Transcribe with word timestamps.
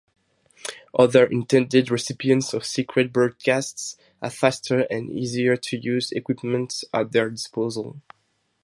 Other 0.97 1.27
intended 1.27 1.91
recipients 1.91 2.55
of 2.55 2.65
secret 2.65 3.13
broadcasts 3.13 3.97
have 4.19 4.33
faster 4.33 4.79
and 4.89 5.11
easier-to-use 5.11 6.11
equipment 6.13 6.83
at 6.91 7.11
their 7.11 7.29
disposal. 7.29 8.01